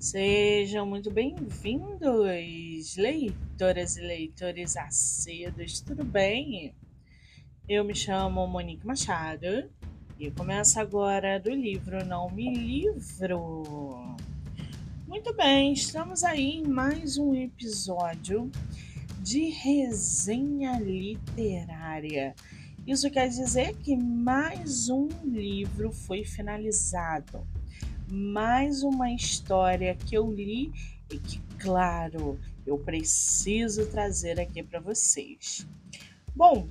[0.00, 6.74] Sejam muito bem-vindos, leitoras e leitores acedos, tudo bem?
[7.68, 9.70] Eu me chamo Monique Machado
[10.18, 14.16] e começo agora do livro Não Me Livro.
[15.06, 18.50] Muito bem, estamos aí em mais um episódio
[19.18, 22.34] de resenha literária.
[22.86, 27.46] Isso quer dizer que mais um livro foi finalizado
[28.10, 30.72] mais uma história que eu li
[31.10, 35.66] e que, claro, eu preciso trazer aqui para vocês.
[36.34, 36.68] Bom,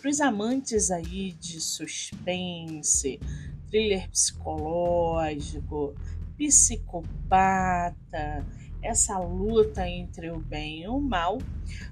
[0.00, 3.20] para os amantes aí de suspense,
[3.70, 5.94] thriller psicológico,
[6.38, 8.46] psicopata,
[8.82, 11.38] essa luta entre o bem e o mal,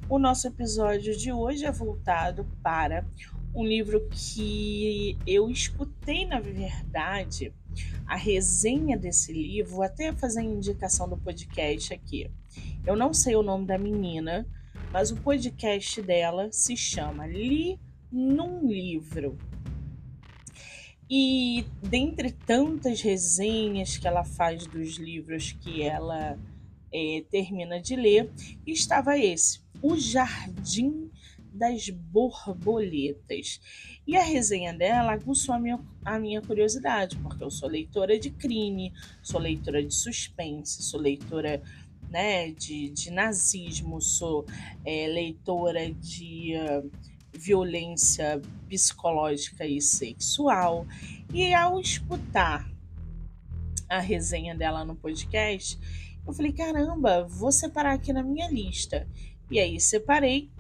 [0.09, 3.05] o nosso episódio de hoje é voltado para
[3.55, 7.52] um livro que eu escutei, na verdade,
[8.09, 12.30] a resenha desse livro, vou até fazer a indicação do podcast aqui.
[12.87, 14.46] Eu não sei o nome da menina,
[14.91, 17.79] mas o podcast dela se chama Li
[18.10, 19.37] num Livro.
[21.10, 26.38] E dentre tantas resenhas que ela faz dos livros que ela
[26.91, 28.30] é, termina de ler,
[28.66, 31.07] estava esse, O Jardim
[31.52, 33.60] das borboletas.
[34.07, 38.30] E a resenha dela aguçou a minha, a minha curiosidade, porque eu sou leitora de
[38.30, 41.63] crime, sou leitora de suspense, sou leitora
[42.10, 44.46] né, de, de nazismo, sou
[44.85, 46.91] é, leitora de uh,
[47.32, 50.87] violência psicológica e sexual.
[51.32, 52.69] E ao escutar
[53.88, 55.79] a resenha dela no podcast,
[56.26, 59.09] eu falei: caramba, vou separar aqui na minha lista.
[59.51, 60.51] E aí separei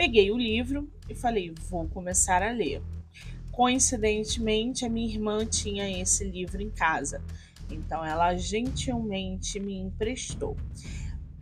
[0.00, 2.82] Peguei o livro e falei, vou começar a ler.
[3.52, 7.22] Coincidentemente, a minha irmã tinha esse livro em casa,
[7.70, 10.56] então ela gentilmente me emprestou.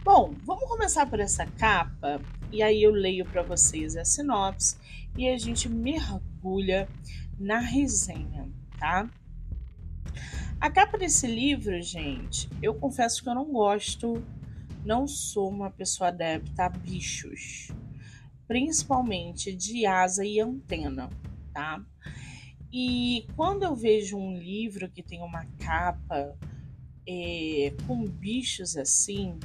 [0.02, 4.76] Bom, vamos começar por essa capa e aí eu leio para vocês a sinopse
[5.16, 6.88] e a gente mergulha
[7.38, 9.08] na resenha, tá?
[10.60, 14.20] A capa desse livro, gente, eu confesso que eu não gosto,
[14.84, 17.70] não sou uma pessoa adepta a bichos
[18.48, 21.10] principalmente de asa e antena,
[21.52, 21.84] tá?
[22.72, 26.34] E quando eu vejo um livro que tem uma capa
[27.06, 29.38] é, com bichos assim,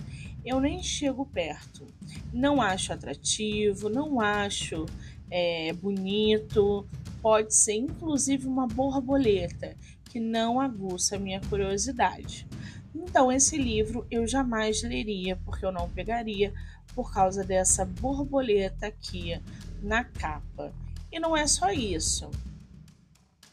[0.45, 1.85] eu nem chego perto.
[2.33, 4.85] Não acho atrativo, não acho
[5.29, 6.87] é, bonito.
[7.21, 9.75] Pode ser inclusive uma borboleta
[10.09, 12.47] que não aguça a minha curiosidade.
[12.93, 16.53] Então, esse livro eu jamais leria, porque eu não pegaria
[16.95, 19.39] por causa dessa borboleta aqui
[19.81, 20.73] na capa.
[21.11, 22.29] E não é só isso.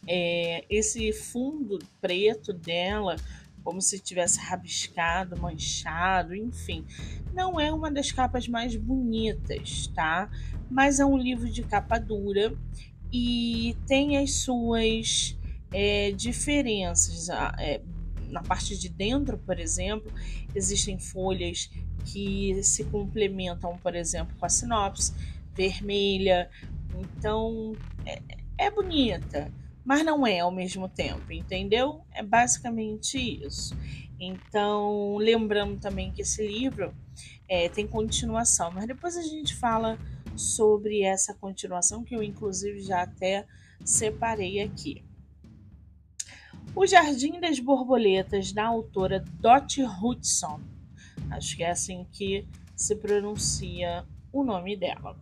[0.07, 3.17] É, esse fundo preto dela,
[3.63, 6.87] como se tivesse rabiscado, manchado, enfim,
[7.35, 10.31] não é uma das capas mais bonitas, tá?
[10.71, 12.57] Mas é um livro de capa dura
[13.13, 15.37] e tem as suas
[15.73, 17.29] é, diferenças.
[17.59, 17.81] É,
[18.31, 20.13] na parte de dentro, por exemplo,
[20.55, 21.71] existem folhas
[22.05, 25.13] que se complementam, por exemplo, com a sinopse
[25.55, 26.51] vermelha.
[26.99, 27.75] Então,
[28.07, 28.21] é,
[28.59, 29.53] é bonita,
[29.85, 32.03] mas não é ao mesmo tempo, entendeu?
[32.13, 33.77] É basicamente isso.
[34.19, 36.95] Então, lembrando também que esse livro
[37.49, 39.99] é, tem continuação, mas depois a gente fala
[40.37, 43.47] sobre essa continuação que eu, inclusive, já até
[43.85, 45.03] separei aqui.
[46.75, 50.61] O Jardim das Borboletas, da autora Dot Hudson.
[51.31, 55.19] Acho que é assim que se pronuncia o nome dela.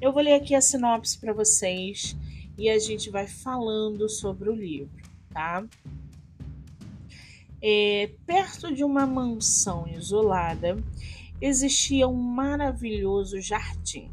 [0.00, 2.16] Eu vou ler aqui a sinopse para vocês
[2.56, 5.66] e a gente vai falando sobre o livro, tá?
[7.60, 10.76] É, perto de uma mansão isolada
[11.40, 14.10] existia um maravilhoso jardim.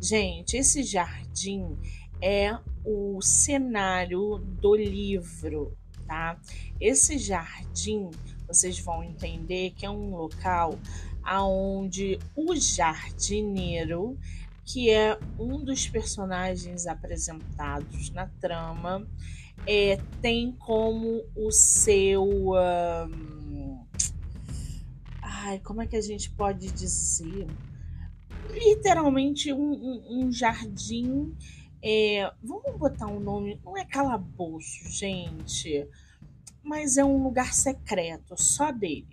[0.00, 1.76] Gente, esse jardim
[2.22, 5.76] é o cenário do livro,
[6.08, 6.40] tá?
[6.80, 8.10] Esse jardim
[8.48, 10.78] vocês vão entender que é um local
[11.22, 14.18] aonde o jardineiro,
[14.64, 19.06] que é um dos personagens apresentados na trama,
[19.66, 22.24] é, tem como o seu.
[22.24, 23.84] Um...
[25.20, 27.46] Ai, como é que a gente pode dizer?
[28.50, 31.34] Literalmente um, um, um jardim.
[31.82, 33.60] É, vamos botar um nome.
[33.64, 35.88] Não é calabouço, gente
[36.68, 39.08] mas é um lugar secreto, só dele.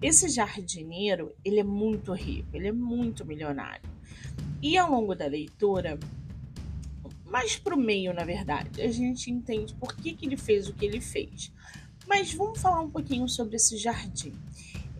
[0.00, 3.90] Esse jardineiro, ele é muito rico, ele é muito milionário.
[4.62, 5.98] E ao longo da leitura,
[7.24, 10.84] mais pro meio, na verdade, a gente entende por que, que ele fez o que
[10.84, 11.52] ele fez.
[12.06, 14.32] Mas vamos falar um pouquinho sobre esse jardim.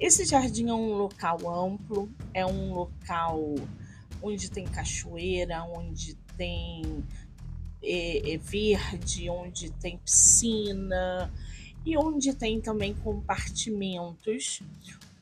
[0.01, 3.55] Esse jardim é um local amplo, é um local
[4.21, 7.05] onde tem cachoeira, onde tem
[7.83, 11.31] é, é verde, onde tem piscina
[11.85, 14.63] e onde tem também compartimentos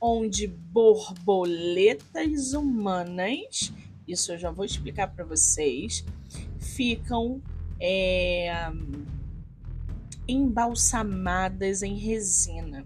[0.05, 3.73] onde borboletas humanas,
[4.07, 6.05] isso eu já vou explicar para vocês,
[6.59, 7.41] ficam
[7.81, 8.53] é,
[10.27, 12.85] embalsamadas em resina,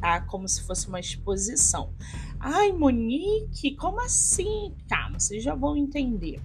[0.00, 0.20] tá?
[0.20, 1.92] Como se fosse uma exposição.
[2.38, 4.72] Ai, Monique, como assim?
[4.88, 6.40] Calma, vocês já vão entender.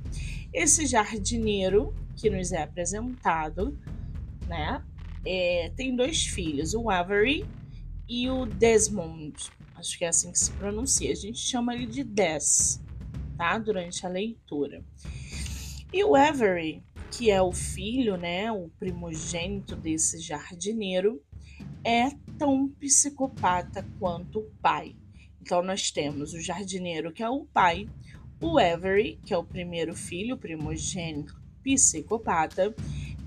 [0.54, 3.78] Esse jardineiro que nos é apresentado,
[4.48, 4.84] né?
[5.26, 7.46] É, tem dois filhos, o Avery
[8.08, 9.36] e o Desmond.
[9.76, 11.12] Acho que é assim que se pronuncia.
[11.12, 12.82] A gente chama ele de Des,
[13.38, 13.58] tá?
[13.58, 14.84] Durante a leitura.
[15.94, 21.22] E o Avery, que é o filho, né, o primogênito desse jardineiro,
[21.84, 24.96] é tão psicopata quanto o pai.
[25.42, 27.88] Então nós temos o jardineiro, que é o pai,
[28.42, 32.74] o Avery, que é o primeiro filho, primogênito psicopata,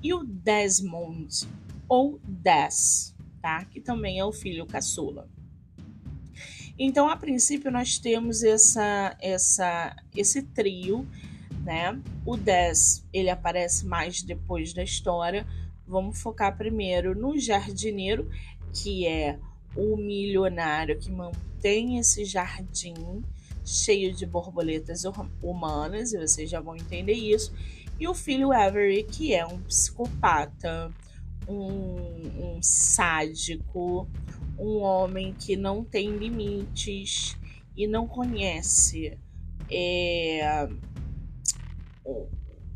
[0.02, 1.46] e o Desmond,
[1.88, 3.64] ou Des, tá?
[3.66, 5.28] Que também é o filho caçula.
[6.78, 11.06] Então, a princípio, nós temos essa, essa, esse trio,
[11.62, 12.00] né?
[12.24, 15.46] O Des, ele aparece mais depois da história.
[15.86, 18.28] Vamos focar primeiro no jardineiro,
[18.72, 19.38] que é
[19.76, 23.22] o milionário que mantém esse jardim
[23.64, 25.02] cheio de borboletas
[25.42, 27.52] humanas, e vocês já vão entender isso.
[27.98, 30.92] E o filho Avery, que é um psicopata,
[31.48, 34.08] um, um sádico,
[34.58, 37.36] um homem que não tem limites
[37.76, 39.18] e não conhece
[39.70, 40.68] é,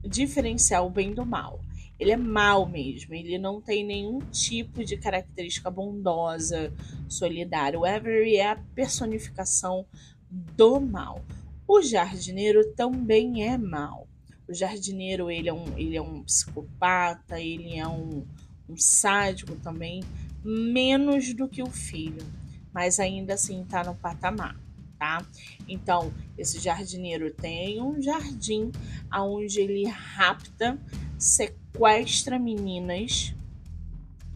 [0.04, 1.60] diferenciar o bem do mal.
[1.98, 6.72] Ele é mal mesmo, ele não tem nenhum tipo de característica bondosa,
[7.08, 7.78] solidária.
[7.78, 9.86] O Avery é a personificação
[10.30, 11.24] do mal.
[11.66, 14.06] O jardineiro também é mal.
[14.48, 18.24] O jardineiro ele é um, ele é um psicopata, ele é um,
[18.68, 20.02] um sádico também,
[20.44, 22.24] menos do que o filho,
[22.72, 24.56] mas ainda assim está no patamar,
[24.96, 25.26] tá?
[25.66, 28.70] Então, esse jardineiro tem um jardim
[29.12, 30.78] onde ele rapta,
[31.18, 33.34] sequestra meninas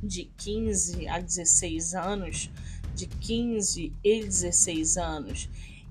[0.03, 2.51] de 15 a 16 anos,
[2.95, 5.49] de 15 e 16 anos,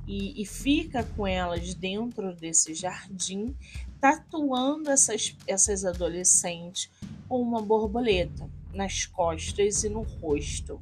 [0.09, 3.56] e, e fica com elas dentro desse jardim,
[4.01, 6.89] tatuando essas, essas adolescentes
[7.27, 10.81] com uma borboleta nas costas e no rosto.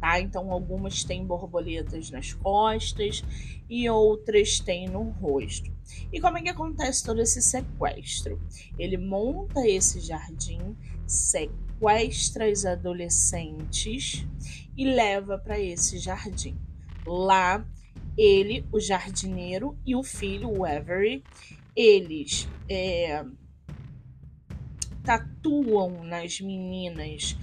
[0.00, 0.18] Tá?
[0.18, 3.22] Então, algumas têm borboletas nas costas
[3.70, 5.70] e outras têm no rosto.
[6.12, 8.40] E como é que acontece todo esse sequestro?
[8.76, 10.76] Ele monta esse jardim,
[11.06, 14.26] sequestra as adolescentes
[14.76, 16.58] e leva para esse jardim.
[17.06, 17.64] Lá,
[18.16, 21.22] ele, o jardineiro e o filho, o Avery,
[21.74, 23.24] eles é,
[25.04, 27.36] tatuam nas meninas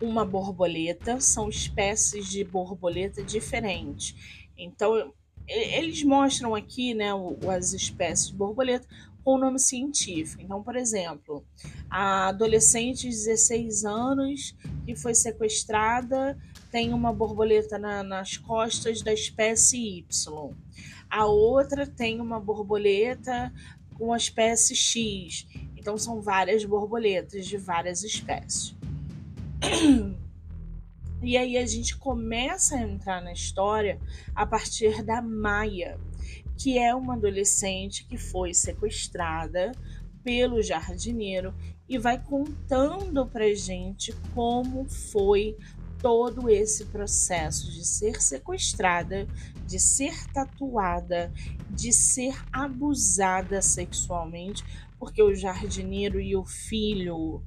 [0.00, 4.14] uma borboleta, são espécies de borboleta diferentes.
[4.56, 5.12] Então,
[5.46, 7.08] eles mostram aqui né,
[7.54, 8.86] as espécies de borboleta
[9.22, 10.42] com o nome científico.
[10.42, 11.44] Então, por exemplo,
[11.90, 14.56] a adolescente de 16 anos
[14.86, 16.38] que foi sequestrada
[16.70, 20.54] tem uma borboleta na, nas costas da espécie Y.
[21.08, 23.52] A outra tem uma borboleta
[23.94, 25.46] com a espécie X.
[25.76, 28.74] Então são várias borboletas de várias espécies.
[31.22, 34.00] E aí a gente começa a entrar na história
[34.34, 36.00] a partir da Maia,
[36.56, 39.72] que é uma adolescente que foi sequestrada
[40.24, 41.54] pelo jardineiro
[41.86, 45.58] e vai contando pra gente como foi
[46.00, 49.26] todo esse processo de ser sequestrada,
[49.66, 51.32] de ser tatuada,
[51.68, 54.64] de ser abusada sexualmente,
[54.98, 57.42] porque o jardineiro e o filho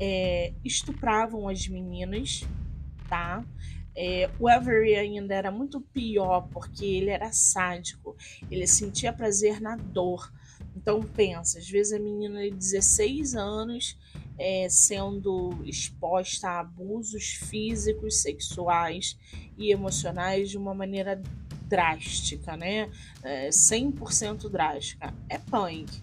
[0.00, 2.44] é, estupravam as meninas,
[3.08, 3.44] tá?
[3.94, 8.14] É, o Avery ainda era muito pior porque ele era sádico,
[8.50, 10.30] ele sentia prazer na dor.
[10.76, 13.98] Então pensa, às vezes a menina de 16 anos
[14.38, 19.18] é, sendo exposta a abusos físicos, sexuais
[19.56, 21.22] e emocionais de uma maneira
[21.66, 22.90] drástica, né?
[23.22, 25.12] É, 100% drástica.
[25.28, 26.02] É punk.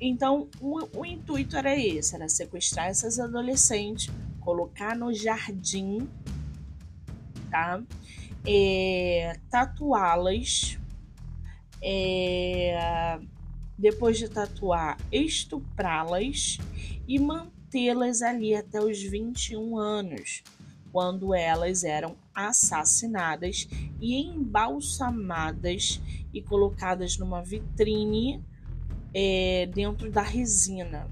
[0.00, 6.08] Então, o, o intuito era esse: era sequestrar essas adolescentes, colocar no jardim,
[7.50, 7.82] tá?
[8.46, 10.78] É, tatuá-las,
[11.82, 13.18] é,
[13.76, 16.58] depois de tatuar, estuprá-las
[17.08, 20.42] e manter mantê-las ali até os 21 anos,
[20.92, 23.68] quando elas eram assassinadas
[24.00, 26.00] e embalsamadas
[26.32, 28.42] e colocadas numa vitrine
[29.12, 31.10] é, dentro da resina.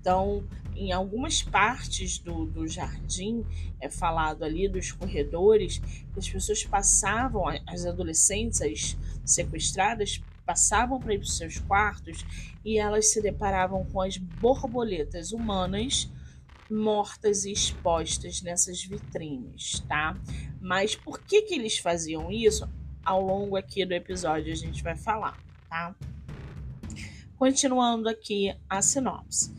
[0.00, 3.44] Então, em algumas partes do, do jardim,
[3.80, 5.80] é falado ali dos corredores,
[6.16, 12.24] as pessoas passavam, as adolescentes, as sequestradas, passavam para ir para os seus quartos
[12.64, 16.08] e elas se deparavam com as borboletas humanas
[16.70, 20.16] mortas e expostas nessas vitrines, tá?
[20.60, 22.68] Mas por que que eles faziam isso?
[23.04, 25.38] Ao longo aqui do episódio a gente vai falar,
[25.68, 25.94] tá?
[27.36, 29.54] Continuando aqui a sinopse.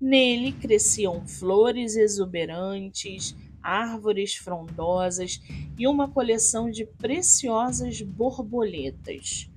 [0.00, 5.40] Nele cresciam flores exuberantes, árvores frondosas
[5.78, 9.50] e uma coleção de preciosas borboletas.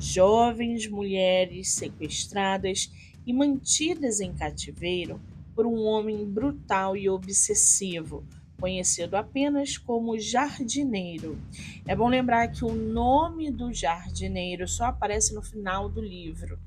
[0.00, 2.90] Jovens mulheres sequestradas
[3.26, 5.20] e mantidas em cativeiro
[5.54, 8.24] por um homem brutal e obsessivo,
[8.58, 11.38] conhecido apenas como jardineiro.
[11.86, 16.58] É bom lembrar que o nome do jardineiro só aparece no final do livro,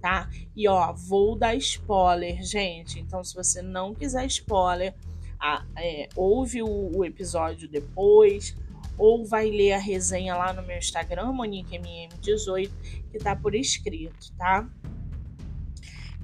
[0.00, 0.30] tá?
[0.56, 2.98] E ó, vou dar spoiler, gente.
[2.98, 4.94] Então, se você não quiser spoiler,
[5.38, 8.54] ah, é, ouve o, o, episódio depois,
[9.00, 12.70] ou vai ler a resenha lá no meu Instagram, MoniqueMM18,
[13.10, 14.68] que tá por escrito, tá?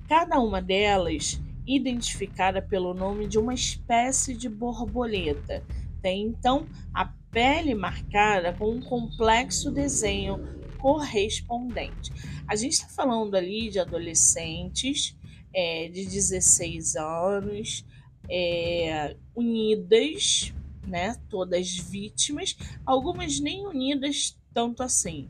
[0.07, 5.65] Cada uma delas identificada pelo nome de uma espécie de borboleta.
[6.03, 10.39] Tem então a pele marcada com um complexo desenho
[10.79, 12.13] correspondente.
[12.47, 15.17] A gente está falando ali de adolescentes
[15.55, 17.87] é, de 16 anos,
[18.29, 20.53] é, unidas,
[20.87, 25.29] né, todas vítimas, algumas nem unidas tanto assim.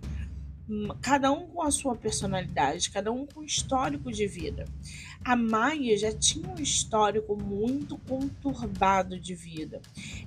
[1.00, 4.64] Cada um com a sua personalidade, cada um com histórico de vida.
[5.24, 9.80] A Maia já tinha um histórico muito conturbado de vida.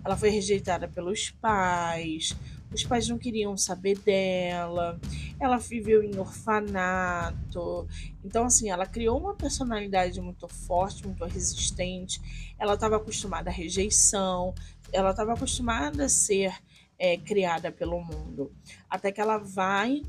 [0.04, 2.36] Ela foi rejeitada pelos pais,
[2.72, 5.00] os pais não queriam saber dela,
[5.40, 7.88] ela viveu em orfanato.
[8.24, 12.22] Então, assim, ela criou uma personalidade muito forte, muito resistente.
[12.60, 14.54] Ela estava acostumada à rejeição,
[14.92, 16.54] ela estava acostumada a ser
[16.98, 18.52] é, criada pelo mundo.
[18.90, 20.02] Até que ela vai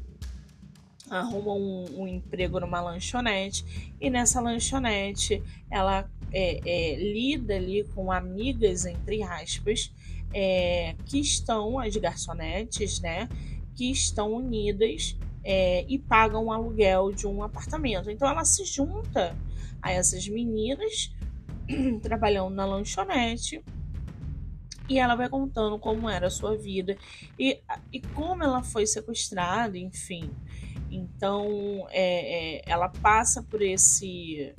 [1.08, 8.12] arruma um, um, emprego numa lanchonete e nessa lanchonete ela é, é, lida ali com
[8.12, 9.92] amigas, entre aspas,
[10.32, 13.28] é, que estão, as garçonetes, né,
[13.74, 18.10] que estão unidas é, e pagam o aluguel de um apartamento.
[18.10, 19.36] Então ela se junta
[19.82, 21.12] a essas meninas
[22.02, 23.64] trabalhando na lanchonete
[24.90, 26.98] e ela vai contando como era a sua vida
[27.38, 27.60] e,
[27.92, 30.28] e como ela foi sequestrada, enfim.
[30.90, 34.52] Então, é, é, ela passa por esse.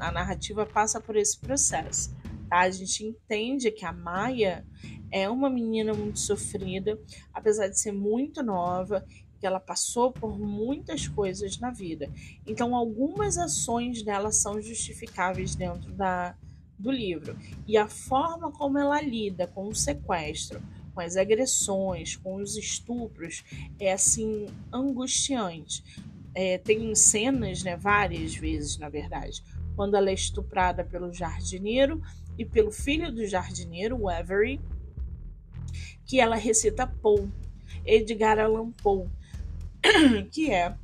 [0.00, 2.16] A narrativa passa por esse processo.
[2.48, 2.60] Tá?
[2.60, 4.66] A gente entende que a Maia
[5.10, 6.98] é uma menina muito sofrida,
[7.32, 9.04] apesar de ser muito nova,
[9.38, 12.10] que ela passou por muitas coisas na vida.
[12.46, 16.34] Então, algumas ações dela são justificáveis dentro da,
[16.78, 17.36] do livro.
[17.66, 20.62] E a forma como ela lida com o sequestro,
[20.94, 23.44] com as agressões, com os estupros,
[23.78, 25.82] é assim angustiante.
[26.34, 29.42] É, tem cenas, né, várias vezes, na verdade,
[29.76, 32.00] quando ela é estuprada pelo jardineiro
[32.38, 34.60] e pelo filho do jardineiro, o Avery,
[36.04, 37.28] que ela recita Poe,
[37.84, 39.08] Edgar Allan Poe,
[40.30, 40.76] que é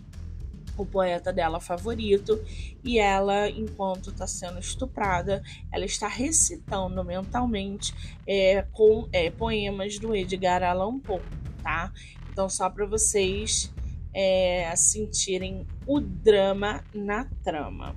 [0.82, 2.42] o poeta dela favorito,
[2.82, 7.94] e ela, enquanto está sendo estuprada, ela está recitando mentalmente
[8.26, 11.20] é, com é, poemas do Edgar Allan Poe,
[11.62, 11.92] tá?
[12.30, 13.72] Então, só para vocês
[14.14, 17.94] é, sentirem o drama na trama.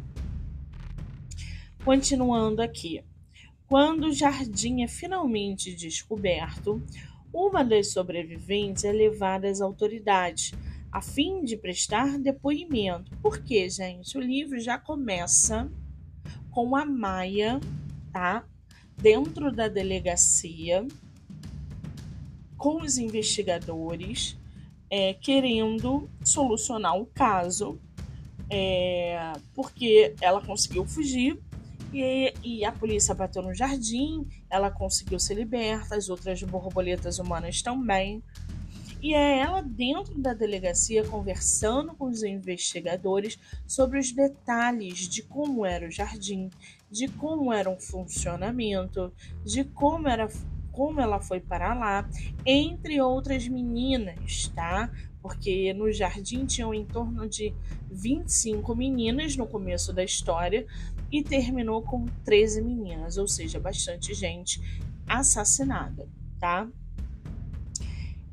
[1.83, 3.03] Continuando aqui.
[3.67, 6.81] Quando o jardim é finalmente descoberto,
[7.33, 10.53] uma das sobreviventes é levada às autoridades
[10.93, 13.11] a fim de prestar depoimento.
[13.19, 15.67] Porque, gente, o livro já começa
[16.51, 17.59] com a Maia,
[18.11, 18.45] tá?
[18.95, 20.85] Dentro da delegacia,
[22.55, 24.37] com os investigadores,
[24.87, 27.81] é, querendo solucionar o caso,
[28.47, 31.41] é, porque ela conseguiu fugir
[31.91, 37.63] e, e, a polícia bateu no jardim, ela conseguiu ser liberta, as outras borboletas humanas
[37.63, 38.21] também.
[39.03, 45.65] E é ela dentro da delegacia conversando com os investigadores sobre os detalhes de como
[45.65, 46.49] era o jardim,
[46.89, 49.11] de como era o funcionamento,
[49.43, 50.29] de como era
[50.71, 52.09] como ela foi para lá,
[52.45, 54.89] entre outras meninas, tá?
[55.21, 57.53] Porque no jardim tinham em torno de
[57.91, 60.65] 25 meninas no começo da história
[61.11, 64.61] e terminou com 13 meninas, ou seja, bastante gente
[65.05, 66.07] assassinada,
[66.39, 66.69] tá?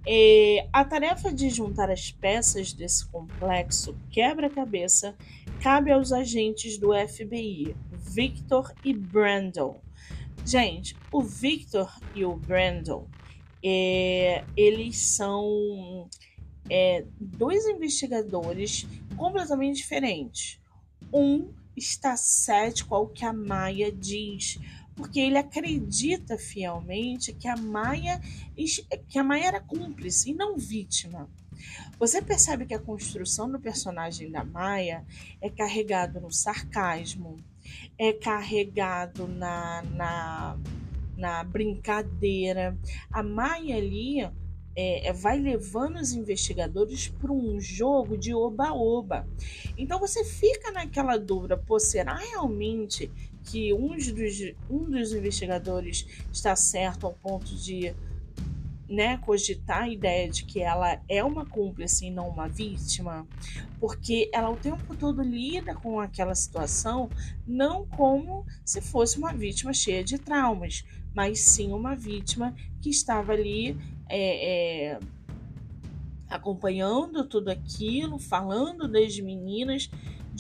[0.07, 5.15] É, a tarefa de juntar as peças desse complexo quebra-cabeça
[5.63, 9.81] cabe aos agentes do FBI, Victor e Brandon.
[10.45, 13.07] Gente, o Victor e o Brandon,
[13.63, 16.09] é, eles são
[16.69, 20.59] é, dois investigadores completamente diferentes.
[21.13, 24.59] Um está cético ao que a Maia diz,
[25.01, 28.21] porque ele acredita fielmente que a Maia
[29.09, 31.27] que a Maia era cúmplice e não vítima.
[31.99, 35.05] Você percebe que a construção do personagem da Maia
[35.41, 37.43] é carregado no sarcasmo,
[37.99, 40.59] é carregado na, na,
[41.17, 42.77] na brincadeira.
[43.11, 44.21] A Maia ali
[44.77, 49.27] é, é vai levando os investigadores para um jogo de oba-oba.
[49.79, 53.11] Então você fica naquela dúvida: pô, será realmente
[53.45, 54.15] que um dos,
[54.69, 57.95] um dos investigadores está certo ao ponto de
[58.91, 63.27] né, cogitar a ideia de que ela é uma cúmplice e não uma vítima,
[63.79, 67.09] porque ela o tempo todo lida com aquela situação
[67.47, 73.33] não como se fosse uma vítima cheia de traumas, mas sim uma vítima que estava
[73.33, 73.79] ali
[74.09, 75.01] é, é,
[76.29, 79.89] acompanhando tudo aquilo, falando das meninas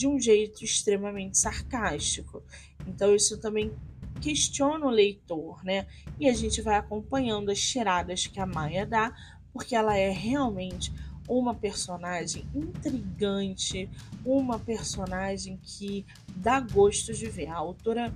[0.00, 2.42] de um jeito extremamente sarcástico.
[2.86, 3.70] Então isso também
[4.18, 5.86] questiona o leitor, né?
[6.18, 9.14] E a gente vai acompanhando as tiradas que a Maia dá,
[9.52, 10.90] porque ela é realmente
[11.28, 13.90] uma personagem intrigante,
[14.24, 17.48] uma personagem que dá gosto de ver.
[17.48, 18.10] A autora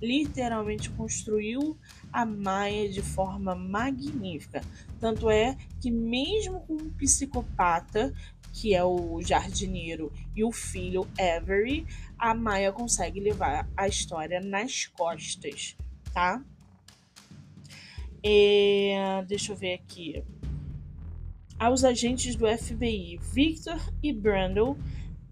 [0.00, 1.76] literalmente construiu
[2.10, 4.62] a Maia de forma magnífica.
[4.98, 8.14] Tanto é que, mesmo com um psicopata,
[8.56, 11.86] que é o jardineiro, e o filho Avery,
[12.18, 15.76] a Maia consegue levar a história nas costas,
[16.10, 16.42] tá?
[18.22, 20.24] É, deixa eu ver aqui.
[21.58, 24.74] Aos agentes do FBI, Victor e Brandon,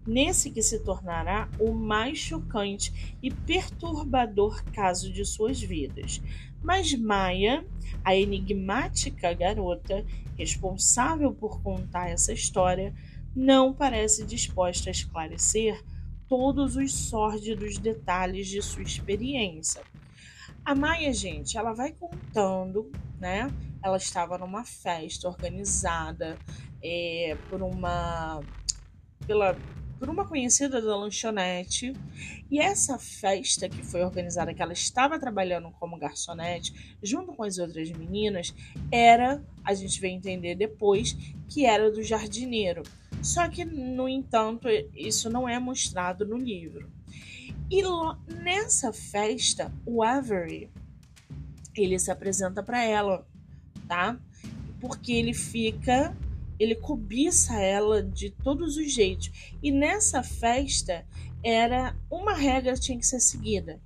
[0.05, 6.21] nesse que se tornará o mais chocante e perturbador caso de suas vidas.
[6.61, 7.65] Mas Maia,
[8.03, 10.05] a enigmática garota
[10.37, 12.93] responsável por contar essa história,
[13.35, 15.83] não parece disposta a esclarecer
[16.27, 19.81] todos os sórdidos detalhes de sua experiência.
[20.63, 23.51] A Maia, gente, ela vai contando, né?
[23.83, 26.37] Ela estava numa festa organizada
[26.81, 28.41] é, por uma
[29.27, 29.55] pela
[29.99, 31.93] por uma conhecida da lanchonete.
[32.49, 37.57] E essa festa que foi organizada, que ela estava trabalhando como garçonete, junto com as
[37.57, 38.53] outras meninas,
[38.91, 41.15] era, a gente vai entender depois,
[41.49, 42.83] que era do jardineiro.
[43.21, 46.91] Só que, no entanto, isso não é mostrado no livro.
[47.69, 47.81] E
[48.43, 50.69] nessa festa, o Avery,
[51.75, 53.27] ele se apresenta para ela,
[53.87, 54.17] tá?
[54.79, 56.15] Porque ele fica,
[56.59, 59.55] ele cobiça ela de todos os jeitos.
[59.61, 61.05] E nessa festa
[61.43, 63.79] era uma regra que tinha que ser seguida.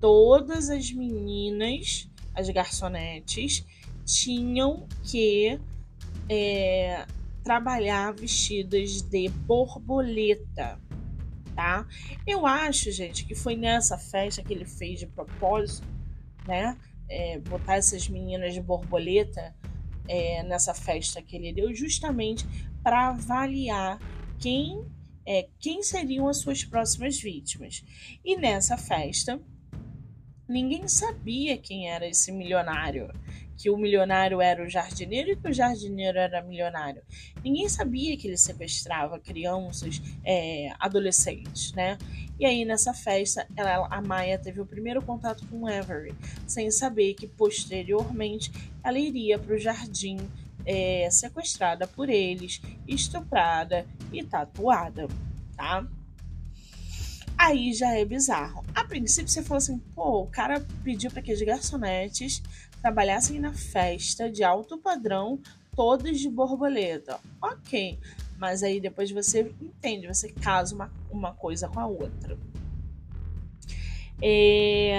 [0.00, 3.64] Todas as meninas, as garçonetes,
[4.04, 5.58] tinham que
[6.28, 7.06] é,
[7.42, 10.78] trabalhar vestidas de borboleta,
[11.54, 11.86] tá?
[12.26, 15.86] Eu acho, gente, que foi nessa festa que ele fez de propósito,
[16.46, 16.76] né?
[17.08, 19.54] É, botar essas meninas de borboleta
[20.08, 22.44] é, nessa festa que ele deu, justamente
[22.82, 23.98] para avaliar
[24.38, 24.84] quem
[25.26, 27.84] é, quem seriam as suas próximas vítimas.
[28.24, 29.40] E nessa festa,
[30.48, 33.10] ninguém sabia quem era esse milionário
[33.56, 37.02] que o milionário era o jardineiro e que o jardineiro era milionário.
[37.42, 41.96] Ninguém sabia que ele sequestrava crianças, é, adolescentes, né?
[42.38, 46.14] E aí nessa festa, ela, a Maia teve o primeiro contato com Avery,
[46.46, 48.52] sem saber que posteriormente
[48.84, 50.18] ela iria para o jardim
[50.66, 55.06] é, sequestrada por eles, estuprada e tatuada,
[55.56, 55.86] tá?
[57.38, 58.64] Aí já é bizarro.
[58.74, 62.42] A princípio você fala assim, pô, o cara pediu para que as garçonetes
[62.86, 65.40] trabalhassem na festa de alto padrão,
[65.74, 67.18] todas de borboleta.
[67.42, 67.98] Ok,
[68.38, 72.38] mas aí depois você entende, você casa uma, uma coisa com a outra.
[74.22, 74.94] É,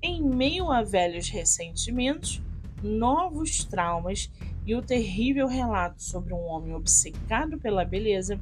[0.00, 2.40] em meio a velhos ressentimentos,
[2.80, 4.30] novos traumas
[4.64, 8.38] e o terrível relato sobre um homem obcecado pela beleza,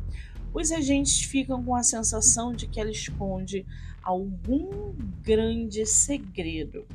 [0.52, 3.64] os agentes ficam com a sensação de que ela esconde
[4.02, 6.86] algum grande segredo.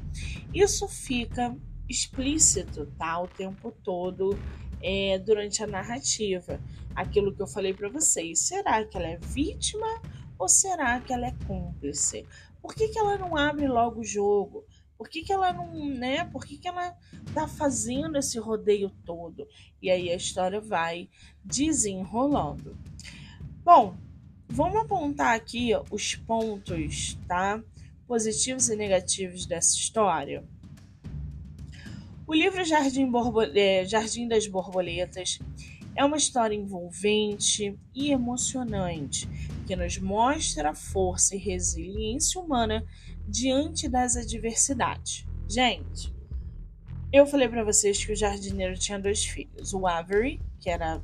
[0.54, 1.56] Isso fica
[1.90, 3.20] explícito, tá?
[3.22, 4.38] O tempo todo
[4.82, 6.60] é, durante a narrativa.
[6.96, 8.40] Aquilo que eu falei para vocês.
[8.40, 10.02] Será que ela é vítima
[10.38, 12.26] ou será que ela é cúmplice?
[12.62, 14.66] Por que, que ela não abre logo o jogo?
[14.98, 16.26] Por que, que ela não, né?
[16.26, 16.98] Por que, que ela
[17.34, 19.48] tá fazendo esse rodeio todo?
[19.82, 21.08] E aí a história vai
[21.44, 22.76] desenrolando.
[23.64, 23.96] Bom,
[24.50, 27.62] vamos apontar aqui os pontos, tá?
[28.08, 30.44] Positivos e negativos dessa história.
[32.26, 33.10] O livro Jardim,
[33.56, 35.40] é, Jardim das Borboletas
[35.96, 39.28] é uma história envolvente e emocionante
[39.66, 42.86] que nos mostra a força e resiliência humana
[43.28, 45.26] diante das adversidades.
[45.50, 46.14] Gente,
[47.12, 51.02] eu falei para vocês que o jardineiro tinha dois filhos, o Avery, que era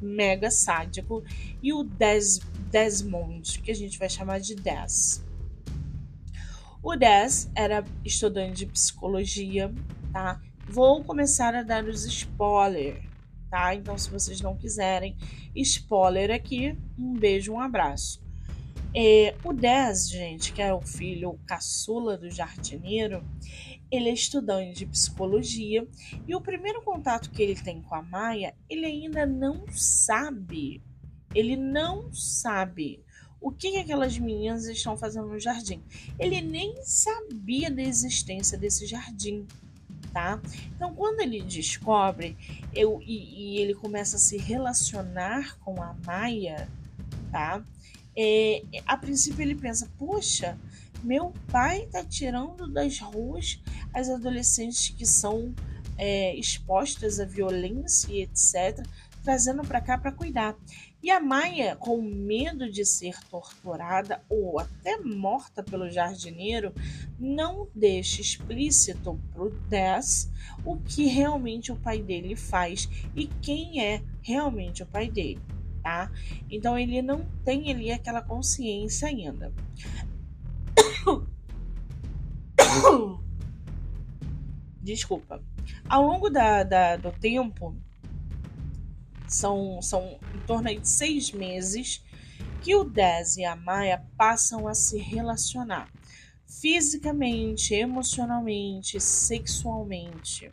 [0.00, 1.22] mega sádico,
[1.62, 2.40] e o Des
[2.72, 5.22] Desmond, que a gente vai chamar de Des.
[6.82, 9.72] O Des era estudante de psicologia,
[10.10, 10.40] tá?
[10.66, 13.04] Vou começar a dar os spoilers,
[13.50, 13.74] tá?
[13.74, 15.14] Então, se vocês não quiserem
[15.54, 18.22] spoiler aqui, um beijo, um abraço.
[18.94, 23.22] É, o Dez, gente, que é o filho caçula do jardineiro,
[23.90, 25.86] ele é estudante de psicologia
[26.26, 30.82] e o primeiro contato que ele tem com a Maia, ele ainda não sabe.
[31.34, 33.00] Ele não sabe
[33.40, 35.82] o que aquelas meninas estão fazendo no jardim.
[36.18, 39.46] Ele nem sabia da existência desse jardim,
[40.12, 40.40] tá?
[40.76, 42.36] Então, quando ele descobre
[42.72, 46.68] eu, e, e ele começa a se relacionar com a Maia,
[47.32, 47.62] tá?
[48.16, 50.56] É, a princípio ele pensa, poxa,
[51.02, 53.60] meu pai está tirando das ruas
[53.92, 55.52] as adolescentes que são
[55.98, 58.86] é, expostas à violência e etc.,
[59.24, 60.56] trazendo para cá para cuidar.
[61.02, 66.72] E a Maia, com medo de ser torturada ou até morta pelo jardineiro,
[67.18, 70.30] não deixa explícito para o Dez
[70.64, 75.40] o que realmente o pai dele faz e quem é realmente o pai dele
[75.82, 76.10] tá?
[76.48, 79.52] Então ele não tem ali aquela consciência ainda.
[84.80, 85.42] Desculpa.
[85.88, 87.76] Ao longo da, da, do tempo,
[89.34, 92.04] são, são em torno de seis meses
[92.62, 95.90] que o Dez e a Maia passam a se relacionar
[96.46, 100.52] fisicamente, emocionalmente, sexualmente.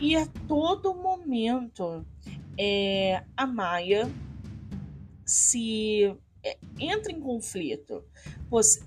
[0.00, 2.04] E a todo momento,
[2.58, 4.10] é, a Maia
[5.24, 8.02] se é, entra em conflito.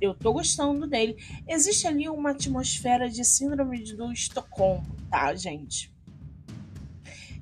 [0.02, 1.16] Eu tô gostando dele.
[1.48, 5.93] Existe ali uma atmosfera de síndrome do Estocolmo, tá, gente?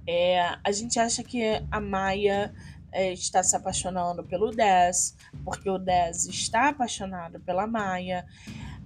[0.07, 2.53] É, a gente acha que a Maia
[2.91, 8.25] é, está se apaixonando pelo Dez, porque o Dez está apaixonado pela Maia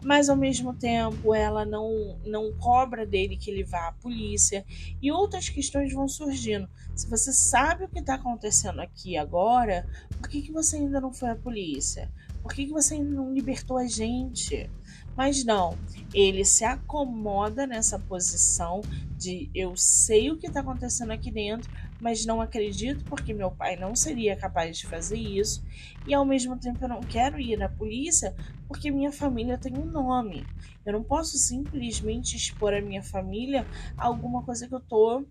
[0.06, 4.64] mas ao mesmo tempo ela não, não cobra dele que ele vá à polícia
[5.02, 6.70] e outras questões vão surgindo.
[6.96, 9.88] Se você sabe o que está acontecendo aqui agora,
[10.20, 12.12] por que, que você ainda não foi à polícia?
[12.44, 14.70] Por que, que você ainda não libertou a gente?
[15.16, 15.78] Mas não,
[16.14, 18.82] ele se acomoda nessa posição
[19.18, 23.76] de eu sei o que está acontecendo aqui dentro, mas não acredito porque meu pai
[23.78, 25.64] não seria capaz de fazer isso,
[26.06, 28.36] e ao mesmo tempo eu não quero ir à polícia
[28.68, 30.46] porque minha família tem um nome.
[30.86, 33.66] Eu não posso simplesmente expor a minha família
[33.98, 35.26] a alguma coisa que eu tô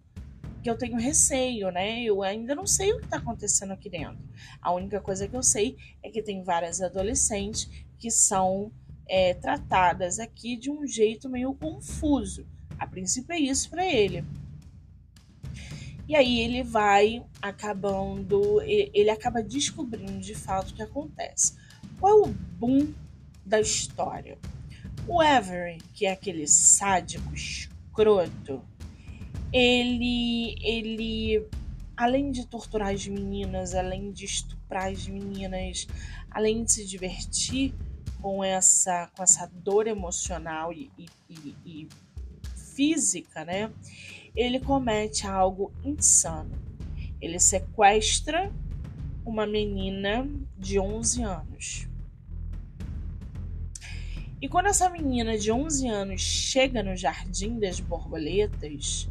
[0.62, 2.03] que eu tenho receio, né?
[2.03, 4.18] Eu ainda não sei o que está acontecendo aqui dentro.
[4.62, 8.73] A única coisa que eu sei é que tem várias adolescentes que são
[9.06, 12.46] é, tratadas aqui de um jeito meio confuso.
[12.78, 14.24] A princípio é isso para ele.
[16.06, 21.54] E aí ele vai acabando, ele acaba descobrindo de fato o que acontece.
[21.98, 22.92] Qual é o boom
[23.44, 24.38] da história?
[25.08, 28.62] O Avery, que é aquele sádico escroto,
[29.52, 31.46] ele, ele,
[31.96, 35.86] além de torturar as meninas, além de estuprar as meninas,
[36.30, 37.74] além de se divertir
[38.24, 41.88] com essa, com essa dor emocional e, e, e, e
[42.56, 43.70] física, né?
[44.34, 46.50] ele comete algo insano.
[47.20, 48.50] Ele sequestra
[49.26, 51.87] uma menina de 11 anos.
[54.40, 59.06] E quando essa menina de 11 anos chega no Jardim das Borboletas,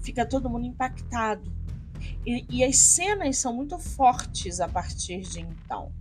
[0.00, 1.48] fica todo mundo impactado.
[2.26, 5.92] E, e, as cenas são muito fortes a partir de então.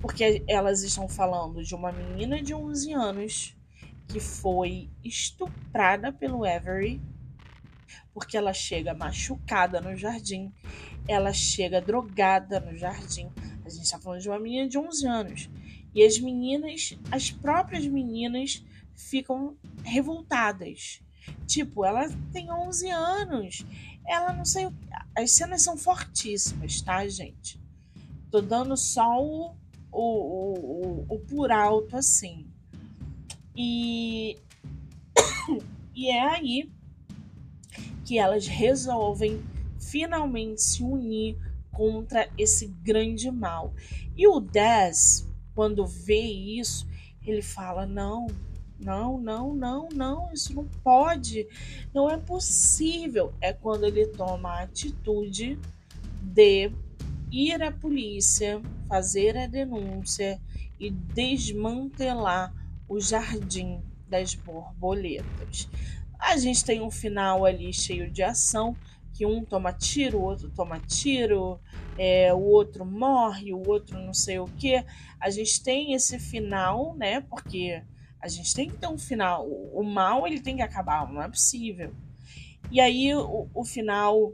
[0.00, 3.56] Porque elas estão falando de uma menina de 11 anos
[4.06, 7.00] que foi estuprada pelo Avery
[8.18, 10.52] porque ela chega machucada no jardim,
[11.06, 13.30] ela chega drogada no jardim.
[13.64, 15.50] A gente está falando de uma menina de 11 anos.
[15.94, 21.00] E as meninas, as próprias meninas, ficam revoltadas.
[21.46, 23.66] Tipo, ela tem 11 anos.
[24.04, 24.68] Ela não sei.
[25.16, 27.60] As cenas são fortíssimas, tá, gente?
[28.32, 29.54] Tô dando só o,
[29.92, 32.46] o, o, o por alto assim.
[33.56, 34.38] E,
[35.94, 36.70] e é aí
[38.04, 39.42] que elas resolvem
[39.78, 41.36] finalmente se unir
[41.72, 43.72] contra esse grande mal.
[44.16, 46.86] E o Dez, quando vê isso,
[47.24, 48.26] ele fala: não,
[48.80, 51.46] não, não, não, não, isso não pode,
[51.92, 53.32] não é possível.
[53.40, 55.58] É quando ele toma a atitude
[56.22, 56.70] de
[57.30, 60.40] ir à polícia, fazer a denúncia
[60.78, 62.54] e desmantelar
[62.88, 65.68] o jardim das borboletas.
[66.18, 68.76] A gente tem um final ali cheio de ação,
[69.14, 71.60] que um toma tiro, o outro toma tiro,
[71.98, 74.84] é, o outro morre, o outro não sei o que.
[75.20, 77.20] A gente tem esse final, né?
[77.22, 77.82] Porque
[78.20, 79.44] a gente tem que ter um final.
[79.46, 81.92] O, mal ele tem que acabar, não é possível.
[82.70, 84.32] E aí o, o final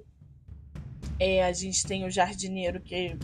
[1.19, 3.17] é, a gente tem o jardineiro que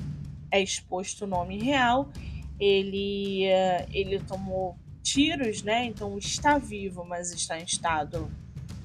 [0.50, 2.10] é exposto o nome real.
[2.58, 3.44] Ele
[3.92, 5.84] ele tomou tiros, né?
[5.84, 8.30] Então está vivo, mas está em estado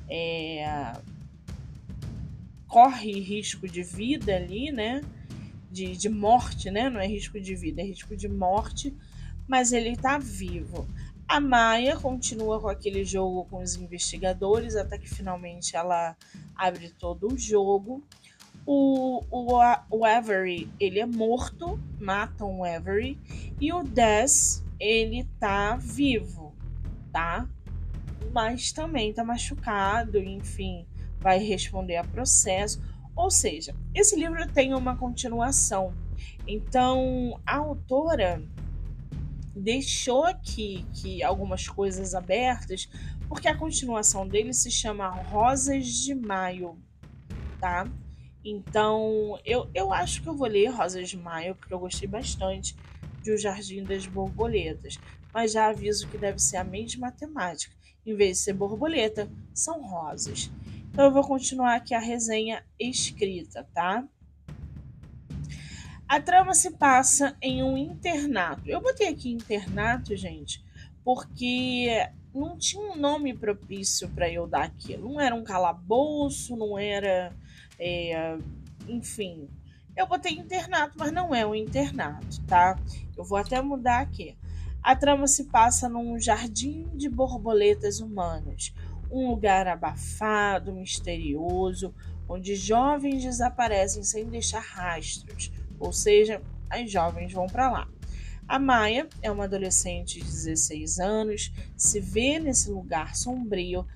[0.10, 0.94] é,
[2.68, 5.02] corre risco de vida ali, né?
[5.72, 6.89] De, de morte, né?
[6.89, 8.94] Não é risco de vida, é risco de morte,
[9.48, 10.88] mas ele está vivo.
[11.28, 16.15] A Maia continua com aquele jogo com os investigadores até que finalmente ela
[16.56, 18.04] abre todo o jogo.
[18.65, 19.60] O, o,
[19.91, 23.19] o Avery, ele é morto, matam o Avery.
[23.60, 26.56] E o Des, ele tá vivo,
[27.12, 27.47] tá?
[28.34, 30.86] Mas também tá machucado, enfim,
[31.19, 32.82] vai responder a processo.
[33.15, 35.93] Ou seja, esse livro tem uma continuação.
[36.47, 38.43] Então, a autora
[39.56, 42.89] deixou aqui que algumas coisas abertas,
[43.30, 46.78] porque a continuação dele se chama Rosas de Maio,
[47.60, 47.88] tá?
[48.45, 52.75] Então, eu, eu acho que eu vou ler Rosas de Maio, porque eu gostei bastante
[53.23, 54.99] de O Jardim das Borboletas,
[55.34, 57.75] mas já aviso que deve ser a mesma temática.
[58.05, 60.51] Em vez de ser borboleta, são rosas.
[60.91, 64.08] Então, eu vou continuar aqui a resenha escrita, tá?
[66.08, 68.69] A trama se passa em um internato.
[68.69, 70.63] Eu botei aqui internato, gente,
[71.03, 71.89] porque
[72.36, 75.10] não tinha um nome propício para eu dar aquilo.
[75.10, 77.34] Não era um calabouço, não era.
[77.80, 78.38] É,
[78.88, 79.50] enfim.
[79.95, 82.78] Eu botei internato, mas não é um internato, tá?
[83.15, 84.38] Eu vou até mudar aqui.
[84.84, 88.74] A trama se passa num jardim de borboletas humanas,
[89.10, 91.95] um lugar abafado, misterioso,
[92.28, 97.88] onde jovens desaparecem sem deixar rastros ou seja, as jovens vão para lá.
[98.47, 103.88] A Maia é uma adolescente de 16 anos, se vê nesse lugar sombrio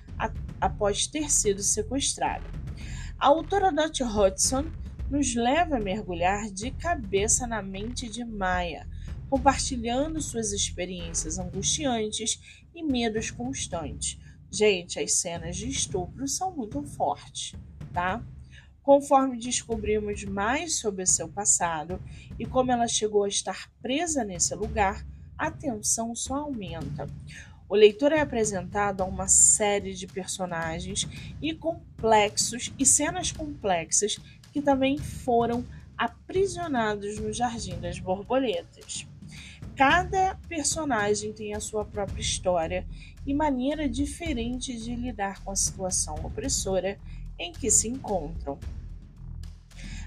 [0.60, 2.44] após ter sido sequestrada.
[3.18, 4.64] A autora Dot Hudson
[5.08, 8.88] nos leva a mergulhar de cabeça na mente de Maia,
[9.28, 12.40] compartilhando suas experiências angustiantes
[12.74, 14.18] e medos constantes.
[14.50, 17.54] Gente, as cenas de estupro são muito fortes,
[17.92, 18.20] tá?
[18.82, 22.00] Conforme descobrimos mais sobre seu passado
[22.38, 27.06] e como ela chegou a estar presa nesse lugar, a tensão só aumenta.
[27.68, 31.08] O leitor é apresentado a uma série de personagens
[31.40, 34.18] e complexos e cenas complexas
[34.52, 35.64] que também foram
[35.96, 39.06] aprisionados no Jardim das Borboletas.
[39.76, 42.86] Cada personagem tem a sua própria história
[43.26, 46.98] e maneira diferente de lidar com a situação opressora
[47.40, 48.58] em que se encontram.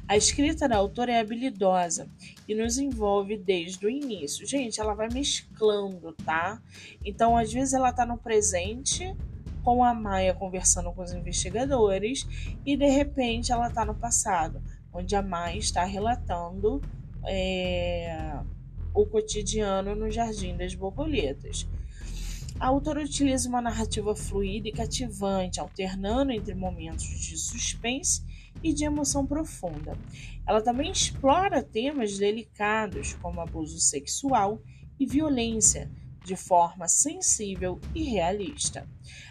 [0.07, 2.07] A escrita da autora é habilidosa
[2.47, 4.45] e nos envolve desde o início.
[4.45, 6.61] Gente, ela vai mesclando, tá?
[7.03, 9.15] Então, às vezes, ela tá no presente
[9.63, 12.27] com a Maia conversando com os investigadores
[12.65, 16.81] e de repente ela tá no passado, onde a Maia está relatando
[17.25, 18.37] é,
[18.93, 21.65] o cotidiano no Jardim das Borboletas.
[22.59, 28.23] A autora utiliza uma narrativa fluida e cativante, alternando entre momentos de suspense
[28.61, 29.97] e de emoção profunda.
[30.47, 34.61] Ela também explora temas delicados como abuso sexual
[34.99, 35.91] e violência
[36.23, 38.87] de forma sensível e realista.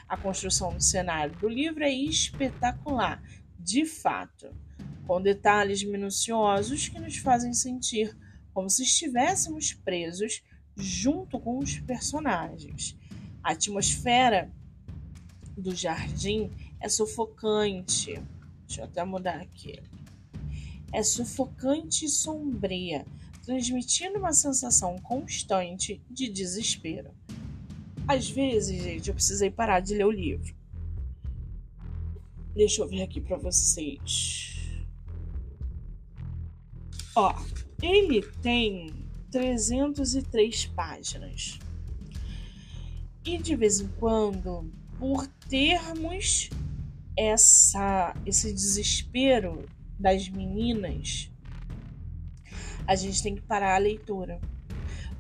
[0.07, 3.23] A construção do cenário do livro é espetacular,
[3.59, 4.51] de fato,
[5.07, 8.15] com detalhes minuciosos que nos fazem sentir
[8.53, 10.43] como se estivéssemos presos
[10.77, 12.99] junto com os personagens.
[13.43, 14.53] A atmosfera
[15.57, 16.51] do jardim
[16.81, 18.21] é sufocante.
[18.67, 19.83] Deixa eu até mudar aqui.
[20.93, 23.05] É sufocante e sombria,
[23.45, 27.11] transmitindo uma sensação constante de desespero.
[28.07, 30.55] Às vezes, gente, eu precisei parar de ler o livro.
[32.55, 34.53] Deixa eu ver aqui para vocês.
[37.17, 37.35] Ó,
[37.83, 38.93] ele tem
[39.31, 41.59] 303 páginas.
[43.25, 46.51] E de vez em quando, por termos
[47.17, 51.31] essa esse desespero das meninas,
[52.87, 54.41] a gente tem que parar a leitura,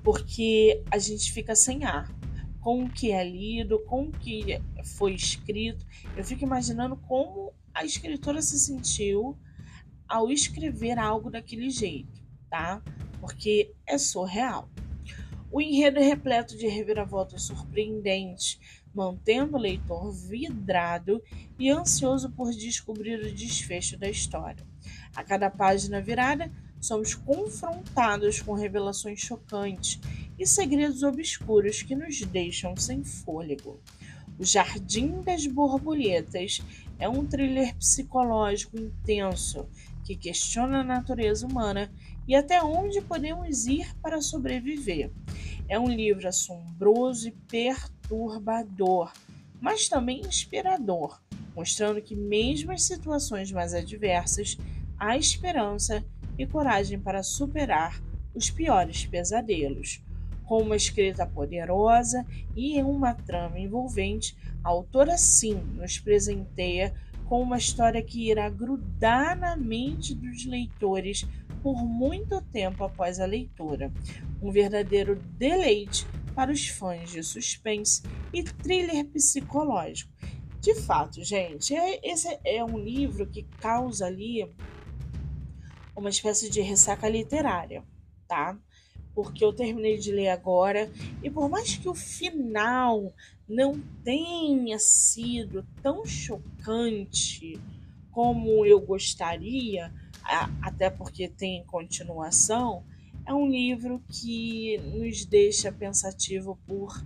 [0.02, 2.10] porque a gente fica sem ar
[2.60, 4.60] com o que é lido, com o que
[4.96, 5.86] foi escrito.
[6.16, 9.36] Eu fico imaginando como a escritora se sentiu
[10.08, 12.82] ao escrever algo daquele jeito, tá?
[13.20, 14.68] Porque é surreal.
[15.52, 18.58] O enredo é repleto de reviravoltas surpreendentes,
[18.94, 21.22] mantendo o leitor vidrado
[21.58, 24.66] e ansioso por descobrir o desfecho da história.
[25.14, 30.00] A cada página virada, somos confrontados com revelações chocantes
[30.38, 33.78] e segredos obscuros que nos deixam sem fôlego.
[34.38, 36.62] O Jardim das Borboletas
[36.98, 39.68] é um thriller psicológico intenso
[40.04, 41.90] que questiona a natureza humana
[42.26, 45.10] e até onde podemos ir para sobreviver.
[45.68, 49.12] É um livro assombroso e perturbador,
[49.60, 51.20] mas também inspirador,
[51.54, 54.58] mostrando que, mesmo em situações mais adversas,
[54.98, 56.04] há esperança
[56.38, 58.00] e coragem para superar
[58.34, 60.02] os piores pesadelos.
[60.44, 66.94] Com uma escrita poderosa e uma trama envolvente, a autora sim nos presenteia
[67.32, 71.26] com uma história que irá grudar na mente dos leitores
[71.62, 73.90] por muito tempo após a leitura.
[74.42, 78.02] Um verdadeiro deleite para os fãs de suspense
[78.34, 80.12] e thriller psicológico.
[80.60, 84.46] De fato, gente, é, esse é um livro que causa ali
[85.96, 87.82] uma espécie de ressaca literária,
[88.28, 88.58] tá?
[89.14, 90.90] porque eu terminei de ler agora
[91.22, 93.12] e por mais que o final
[93.48, 97.60] não tenha sido tão chocante
[98.10, 99.92] como eu gostaria,
[100.60, 102.84] até porque tem continuação,
[103.26, 107.02] é um livro que nos deixa pensativo por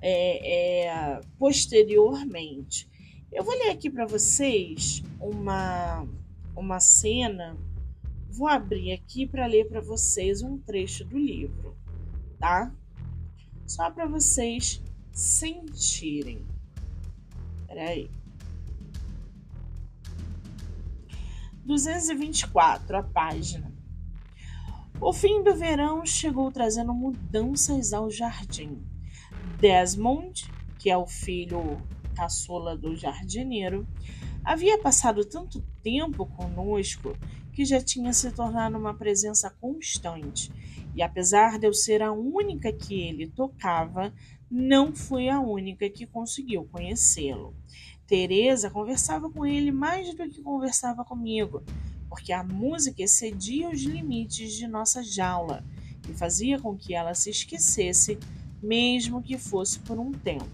[0.00, 2.88] é, é, posteriormente.
[3.30, 6.06] Eu vou ler aqui para vocês uma,
[6.56, 7.56] uma cena
[8.38, 11.76] Vou abrir aqui para ler para vocês um trecho do livro,
[12.38, 12.72] tá?
[13.66, 14.80] Só para vocês
[15.18, 16.46] sentirem.
[17.66, 18.08] Peraí.
[21.64, 23.72] 224 a página.
[25.00, 28.80] O fim do verão chegou trazendo mudanças ao jardim.
[29.60, 31.82] Desmond, que é o filho
[32.14, 33.88] caçula do jardineiro,
[34.44, 37.16] havia passado tanto tempo conosco
[37.52, 40.52] que já tinha se tornado uma presença constante.
[40.94, 44.12] E apesar de eu ser a única que ele tocava,
[44.50, 47.54] não fui a única que conseguiu conhecê-lo.
[48.06, 51.62] Teresa conversava com ele mais do que conversava comigo,
[52.08, 55.64] porque a música excedia os limites de nossa jaula
[56.08, 58.18] e fazia com que ela se esquecesse,
[58.62, 60.48] mesmo que fosse por um tempo.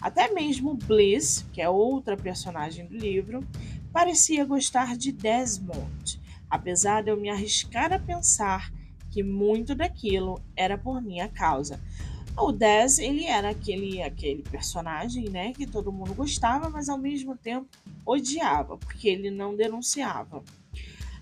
[0.00, 3.44] Até mesmo Bliss, que é outra personagem do livro,
[3.92, 8.72] parecia gostar de Desmond apesar de eu me arriscar a pensar
[9.10, 11.80] que muito daquilo era por minha causa.
[12.38, 17.34] O Dez, ele era aquele, aquele personagem, né, que todo mundo gostava, mas ao mesmo
[17.34, 17.66] tempo
[18.04, 20.44] odiava, porque ele não denunciava.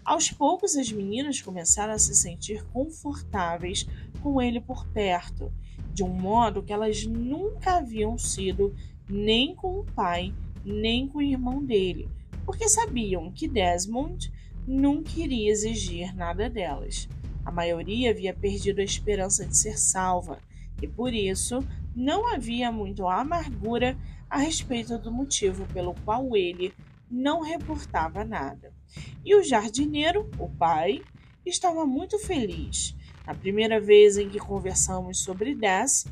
[0.05, 3.87] Aos poucos, as meninas começaram a se sentir confortáveis
[4.21, 5.53] com ele por perto,
[5.93, 8.75] de um modo que elas nunca haviam sido
[9.09, 12.09] nem com o pai, nem com o irmão dele,
[12.45, 14.33] porque sabiam que Desmond
[14.67, 17.09] nunca iria exigir nada delas.
[17.45, 20.41] A maioria havia perdido a esperança de ser salva
[20.89, 23.97] por isso não havia muito amargura
[24.29, 26.73] a respeito do motivo pelo qual ele
[27.11, 28.73] não reportava nada.
[29.25, 31.03] E o jardineiro, o pai,
[31.45, 32.97] estava muito feliz.
[33.27, 36.07] Na primeira vez em que conversamos sobre Dess,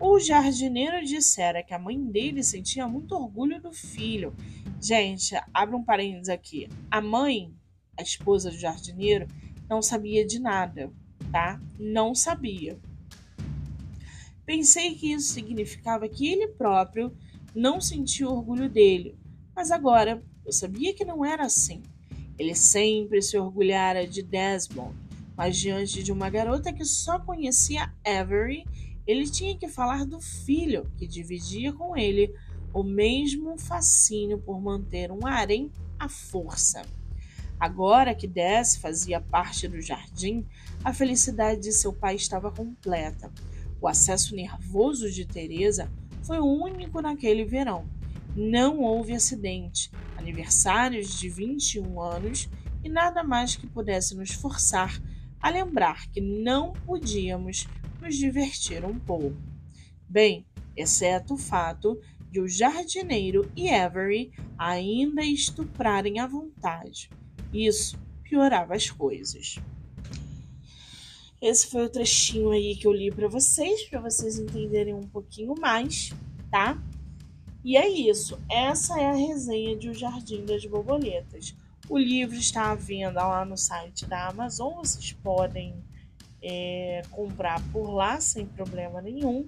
[0.00, 4.34] o jardineiro dissera que a mãe dele sentia muito orgulho do filho.
[4.80, 6.68] Gente, abre um parênteses aqui.
[6.90, 7.54] A mãe
[7.96, 9.26] a esposa do jardineiro,
[9.68, 10.92] não sabia de nada,
[11.32, 11.60] tá?
[11.78, 12.78] Não sabia.
[14.46, 17.12] Pensei que isso significava que ele próprio
[17.52, 19.18] não sentia orgulho dele,
[19.54, 21.82] mas agora eu sabia que não era assim.
[22.38, 24.96] Ele sempre se orgulhara de Desmond,
[25.36, 28.64] mas diante de uma garota que só conhecia Avery,
[29.04, 32.32] ele tinha que falar do filho que dividia com ele
[32.72, 36.82] o mesmo fascínio por manter um harém à força.
[37.58, 40.46] Agora que Des fazia parte do jardim,
[40.84, 43.32] a felicidade de seu pai estava completa.
[43.80, 45.90] O acesso nervoso de Teresa
[46.22, 47.88] foi o único naquele verão.
[48.34, 52.48] Não houve acidente, aniversários de 21 anos
[52.82, 55.00] e nada mais que pudesse nos forçar
[55.40, 57.68] a lembrar que não podíamos
[58.00, 59.36] nos divertir um pouco.
[60.08, 60.46] Bem,
[60.76, 62.00] exceto o fato
[62.30, 67.10] de o jardineiro e Avery ainda estuprarem à vontade.
[67.52, 69.56] Isso piorava as coisas.
[71.46, 75.54] Esse foi o trechinho aí que eu li para vocês, para vocês entenderem um pouquinho
[75.60, 76.12] mais,
[76.50, 76.76] tá?
[77.64, 78.36] E é isso.
[78.50, 81.54] Essa é a resenha de O Jardim das Borboletas.
[81.88, 84.74] O livro está à venda lá no site da Amazon.
[84.78, 85.76] Vocês podem
[86.42, 89.46] é, comprar por lá sem problema nenhum,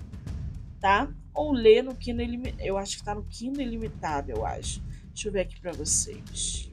[0.80, 1.12] tá?
[1.34, 2.62] Ou ler no Kindle Ilimitado.
[2.62, 4.80] Eu acho que está no Kindle Ilimitado, eu acho.
[5.08, 6.70] Deixa eu ver aqui para vocês.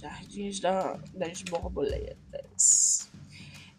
[0.00, 3.10] Jardins da, das Borboletas.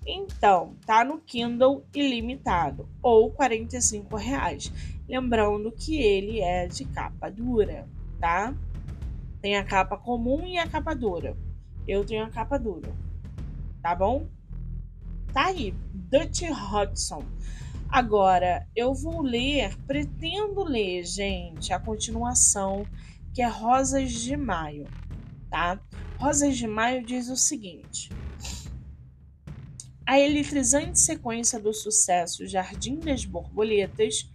[0.05, 4.71] Então, tá no Kindle ilimitado ou 45 reais.
[5.07, 7.87] Lembrando que ele é de capa dura,
[8.19, 8.55] tá?
[9.41, 11.35] Tem a capa comum e a capa dura.
[11.87, 12.93] Eu tenho a capa dura,
[13.81, 14.27] tá bom?
[15.33, 17.23] Tá aí, Dutch Hudson.
[17.89, 22.85] Agora, eu vou ler, pretendo ler, gente, a continuação,
[23.33, 24.87] que é Rosas de Maio,
[25.51, 25.79] tá?
[26.17, 28.09] Rosas de Maio diz o seguinte:
[30.05, 34.31] A eletrizante sequência do sucesso Jardim das Borboletas,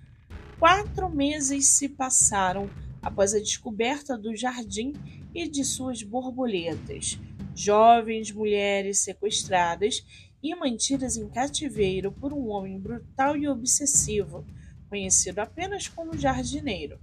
[0.58, 2.70] quatro meses se passaram
[3.02, 4.92] após a descoberta do jardim
[5.34, 7.18] e de suas borboletas,
[7.54, 10.04] jovens mulheres sequestradas
[10.42, 14.44] e mantidas em cativeiro por um homem brutal e obsessivo,
[14.88, 16.98] conhecido apenas como jardineiro.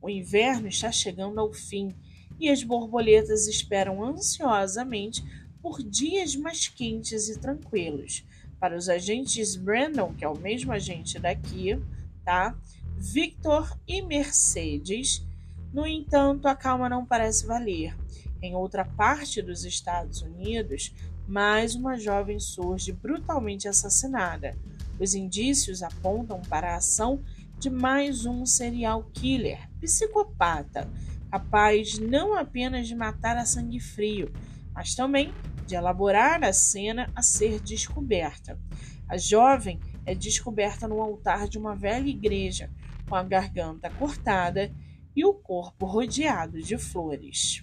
[0.00, 1.94] O inverno está chegando ao fim
[2.38, 5.24] e as borboletas esperam ansiosamente
[5.62, 8.24] por dias mais quentes e tranquilos.
[8.60, 11.80] Para os agentes Brandon, que é o mesmo agente daqui,
[12.24, 12.56] tá?
[12.96, 15.24] Victor e Mercedes,
[15.72, 17.94] no entanto, a calma não parece valer.
[18.40, 20.94] Em outra parte dos Estados Unidos,
[21.26, 24.56] mais uma jovem surge brutalmente assassinada.
[24.98, 27.22] Os indícios apontam para a ação
[27.58, 30.88] de mais um serial killer, psicopata,
[31.36, 34.32] capaz não apenas de matar a sangue frio,
[34.72, 35.34] mas também
[35.66, 38.58] de elaborar a cena a ser descoberta.
[39.06, 42.70] A jovem é descoberta no altar de uma velha igreja,
[43.06, 44.72] com a garganta cortada
[45.14, 47.62] e o corpo rodeado de flores.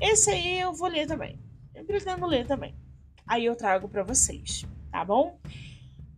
[0.00, 1.38] Esse aí eu vou ler também.
[1.72, 2.74] Eu pretendo ler também.
[3.24, 5.38] Aí eu trago para vocês, tá bom?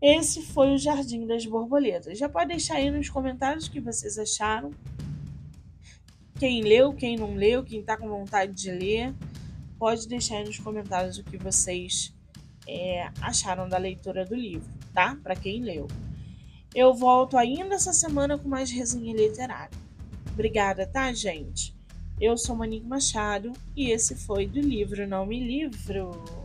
[0.01, 2.19] Esse foi o Jardim das Borboletas.
[2.19, 4.71] Já pode deixar aí nos comentários o que vocês acharam
[6.39, 9.15] quem leu, quem não leu, quem está com vontade de ler,
[9.79, 12.15] pode deixar aí nos comentários o que vocês
[12.67, 15.17] é, acharam da leitura do livro, tá?
[15.23, 15.87] Para quem leu.
[16.75, 19.77] Eu volto ainda essa semana com mais resenha literária.
[20.33, 21.75] Obrigada, tá, gente?
[22.21, 26.44] Eu sou Monique Machado e esse foi do livro Não Me Livro.